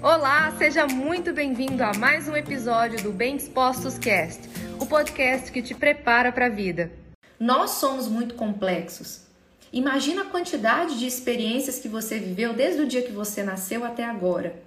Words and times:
Olá, 0.00 0.54
seja 0.56 0.86
muito 0.86 1.32
bem-vindo 1.32 1.82
a 1.82 1.92
mais 1.92 2.28
um 2.28 2.36
episódio 2.36 3.02
do 3.02 3.10
Bem 3.10 3.36
Dispostos 3.36 3.98
Cast, 3.98 4.48
o 4.78 4.86
podcast 4.86 5.50
que 5.50 5.60
te 5.60 5.74
prepara 5.74 6.30
para 6.30 6.46
a 6.46 6.48
vida. 6.48 6.92
Nós 7.38 7.70
somos 7.70 8.06
muito 8.06 8.36
complexos. 8.36 9.22
Imagina 9.72 10.22
a 10.22 10.26
quantidade 10.26 10.96
de 11.00 11.04
experiências 11.04 11.80
que 11.80 11.88
você 11.88 12.16
viveu 12.16 12.54
desde 12.54 12.82
o 12.82 12.86
dia 12.86 13.02
que 13.02 13.10
você 13.10 13.42
nasceu 13.42 13.84
até 13.84 14.04
agora. 14.04 14.62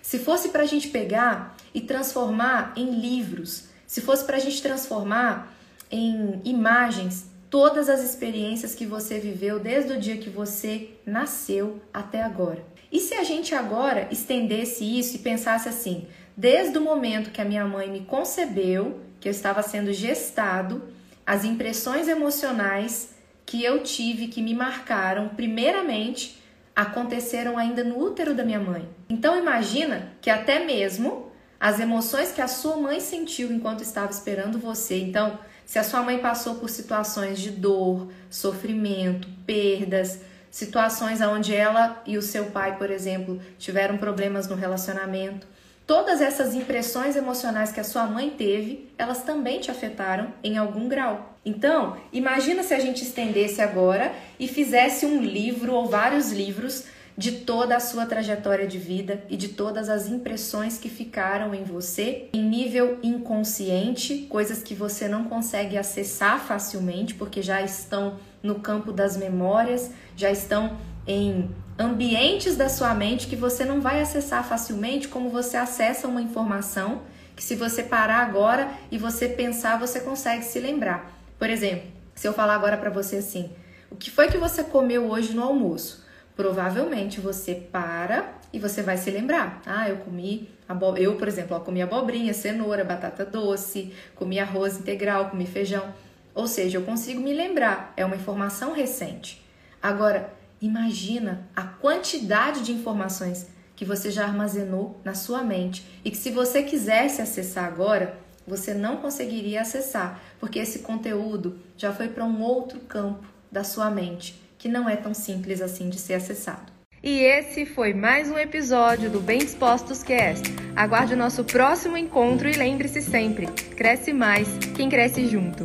Se 0.00 0.16
fosse 0.16 0.50
para 0.50 0.62
a 0.62 0.66
gente 0.66 0.88
pegar 0.88 1.56
e 1.74 1.80
transformar 1.80 2.72
em 2.76 3.00
livros, 3.00 3.64
se 3.84 4.00
fosse 4.00 4.24
para 4.24 4.36
a 4.36 4.40
gente 4.40 4.62
transformar 4.62 5.52
em 5.90 6.40
imagens 6.44 7.26
todas 7.50 7.88
as 7.88 8.02
experiências 8.02 8.74
que 8.74 8.86
você 8.86 9.18
viveu 9.18 9.58
desde 9.58 9.92
o 9.92 10.00
dia 10.00 10.16
que 10.16 10.30
você 10.30 10.90
nasceu 11.04 11.80
até 11.92 12.22
agora. 12.22 12.64
E 12.90 13.00
se 13.00 13.14
a 13.14 13.24
gente 13.24 13.54
agora 13.54 14.08
estendesse 14.10 14.84
isso 14.84 15.16
e 15.16 15.20
pensasse 15.20 15.68
assim, 15.68 16.06
desde 16.36 16.78
o 16.78 16.80
momento 16.80 17.30
que 17.30 17.40
a 17.40 17.44
minha 17.44 17.64
mãe 17.64 17.90
me 17.90 18.00
concebeu, 18.00 19.00
que 19.20 19.28
eu 19.28 19.32
estava 19.32 19.62
sendo 19.62 19.92
gestado, 19.92 20.82
as 21.26 21.44
impressões 21.44 22.08
emocionais 22.08 23.14
que 23.44 23.62
eu 23.62 23.82
tive 23.82 24.28
que 24.28 24.42
me 24.42 24.54
marcaram, 24.54 25.28
primeiramente, 25.28 26.42
aconteceram 26.74 27.58
ainda 27.58 27.82
no 27.82 27.98
útero 27.98 28.34
da 28.34 28.44
minha 28.44 28.60
mãe. 28.60 28.88
Então 29.08 29.36
imagina 29.36 30.12
que 30.20 30.30
até 30.30 30.64
mesmo 30.64 31.32
as 31.58 31.80
emoções 31.80 32.30
que 32.30 32.40
a 32.40 32.46
sua 32.46 32.76
mãe 32.76 33.00
sentiu 33.00 33.52
enquanto 33.52 33.82
estava 33.82 34.12
esperando 34.12 34.58
você. 34.58 35.00
Então, 35.00 35.38
se 35.68 35.78
a 35.78 35.84
sua 35.84 36.00
mãe 36.00 36.18
passou 36.18 36.54
por 36.54 36.70
situações 36.70 37.38
de 37.38 37.50
dor, 37.50 38.08
sofrimento, 38.30 39.28
perdas, 39.44 40.18
situações 40.50 41.20
onde 41.20 41.54
ela 41.54 42.02
e 42.06 42.16
o 42.16 42.22
seu 42.22 42.46
pai, 42.46 42.78
por 42.78 42.90
exemplo, 42.90 43.38
tiveram 43.58 43.98
problemas 43.98 44.48
no 44.48 44.56
relacionamento. 44.56 45.46
Todas 45.88 46.20
essas 46.20 46.54
impressões 46.54 47.16
emocionais 47.16 47.72
que 47.72 47.80
a 47.80 47.84
sua 47.84 48.04
mãe 48.06 48.28
teve, 48.28 48.90
elas 48.98 49.22
também 49.22 49.58
te 49.58 49.70
afetaram 49.70 50.34
em 50.44 50.58
algum 50.58 50.86
grau. 50.86 51.34
Então, 51.42 51.96
imagina 52.12 52.62
se 52.62 52.74
a 52.74 52.78
gente 52.78 53.02
estendesse 53.04 53.62
agora 53.62 54.12
e 54.38 54.46
fizesse 54.46 55.06
um 55.06 55.22
livro 55.22 55.72
ou 55.72 55.88
vários 55.88 56.30
livros 56.30 56.84
de 57.16 57.32
toda 57.32 57.74
a 57.74 57.80
sua 57.80 58.04
trajetória 58.04 58.66
de 58.66 58.76
vida 58.76 59.24
e 59.30 59.36
de 59.36 59.48
todas 59.48 59.88
as 59.88 60.08
impressões 60.08 60.76
que 60.76 60.90
ficaram 60.90 61.54
em 61.54 61.64
você 61.64 62.28
em 62.34 62.42
nível 62.42 62.98
inconsciente, 63.02 64.26
coisas 64.28 64.62
que 64.62 64.74
você 64.74 65.08
não 65.08 65.24
consegue 65.24 65.78
acessar 65.78 66.38
facilmente 66.38 67.14
porque 67.14 67.40
já 67.40 67.62
estão 67.62 68.18
no 68.42 68.56
campo 68.56 68.92
das 68.92 69.16
memórias, 69.16 69.90
já 70.14 70.30
estão 70.30 70.76
em 71.08 71.50
ambientes 71.76 72.56
da 72.56 72.68
sua 72.68 72.94
mente 72.94 73.26
que 73.26 73.34
você 73.34 73.64
não 73.64 73.80
vai 73.80 74.00
acessar 74.00 74.46
facilmente, 74.46 75.08
como 75.08 75.30
você 75.30 75.56
acessa 75.56 76.06
uma 76.06 76.22
informação 76.22 77.02
que 77.34 77.42
se 77.42 77.56
você 77.56 77.82
parar 77.82 78.18
agora 78.18 78.70
e 78.90 78.98
você 78.98 79.28
pensar, 79.28 79.78
você 79.78 80.00
consegue 80.00 80.44
se 80.44 80.60
lembrar. 80.60 81.10
Por 81.38 81.50
exemplo, 81.50 81.88
se 82.14 82.28
eu 82.28 82.32
falar 82.32 82.54
agora 82.54 82.76
para 82.76 82.90
você 82.90 83.16
assim, 83.16 83.50
o 83.90 83.96
que 83.96 84.10
foi 84.10 84.28
que 84.28 84.38
você 84.38 84.62
comeu 84.62 85.08
hoje 85.10 85.32
no 85.34 85.42
almoço? 85.42 86.06
provavelmente 86.38 87.20
você 87.20 87.52
para 87.56 88.32
e 88.52 88.60
você 88.60 88.80
vai 88.80 88.96
se 88.96 89.10
lembrar. 89.10 89.60
Ah, 89.66 89.88
eu 89.88 89.96
comi, 89.96 90.48
eu, 90.96 91.16
por 91.16 91.26
exemplo, 91.26 91.56
eu 91.56 91.60
comi 91.60 91.82
abobrinha, 91.82 92.32
cenoura, 92.32 92.84
batata 92.84 93.24
doce, 93.24 93.92
comi 94.14 94.38
arroz 94.38 94.78
integral, 94.78 95.30
comi 95.30 95.46
feijão. 95.46 95.92
Ou 96.32 96.46
seja, 96.46 96.78
eu 96.78 96.82
consigo 96.82 97.20
me 97.20 97.34
lembrar, 97.34 97.92
é 97.96 98.04
uma 98.04 98.14
informação 98.14 98.72
recente. 98.72 99.44
Agora, 99.82 100.32
imagina 100.60 101.46
a 101.54 101.62
quantidade 101.62 102.62
de 102.62 102.72
informações 102.72 103.46
que 103.76 103.84
você 103.84 104.10
já 104.10 104.24
armazenou 104.24 105.00
na 105.04 105.14
sua 105.14 105.42
mente 105.42 105.86
e 106.04 106.10
que 106.10 106.16
se 106.16 106.30
você 106.30 106.62
quisesse 106.62 107.22
acessar 107.22 107.64
agora, 107.64 108.18
você 108.46 108.74
não 108.74 108.96
conseguiria 108.96 109.60
acessar, 109.60 110.20
porque 110.40 110.58
esse 110.58 110.80
conteúdo 110.80 111.58
já 111.76 111.92
foi 111.92 112.08
para 112.08 112.24
um 112.24 112.42
outro 112.42 112.80
campo 112.80 113.24
da 113.52 113.62
sua 113.62 113.90
mente 113.90 114.40
que 114.58 114.68
não 114.68 114.88
é 114.88 114.96
tão 114.96 115.14
simples 115.14 115.60
assim 115.60 115.88
de 115.88 115.98
ser 115.98 116.14
acessado. 116.14 116.72
E 117.00 117.20
esse 117.20 117.64
foi 117.64 117.94
mais 117.94 118.28
um 118.28 118.36
episódio 118.36 119.08
do 119.08 119.20
Bem 119.20 119.38
Dispostos 119.38 120.02
Cast. 120.02 120.42
Aguarde 120.74 121.14
o 121.14 121.16
nosso 121.16 121.44
próximo 121.44 121.96
encontro 121.96 122.48
e 122.48 122.52
lembre-se 122.52 123.00
sempre: 123.00 123.46
cresce 123.46 124.12
mais 124.12 124.48
quem 124.74 124.88
cresce 124.88 125.28
junto. 125.28 125.62